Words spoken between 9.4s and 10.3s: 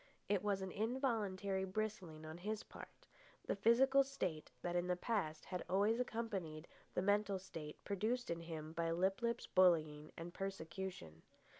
bullying